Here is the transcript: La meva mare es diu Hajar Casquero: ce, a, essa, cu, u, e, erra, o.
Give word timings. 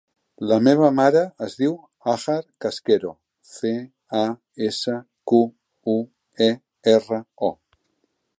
La 0.51 0.55
meva 0.67 0.87
mare 0.99 1.19
es 1.47 1.57
diu 1.59 1.75
Hajar 2.13 2.37
Casquero: 2.65 3.11
ce, 3.51 3.75
a, 4.21 4.25
essa, 4.71 4.97
cu, 5.33 5.43
u, 5.95 6.01
e, 6.49 6.51
erra, 6.97 7.23
o. 7.53 7.55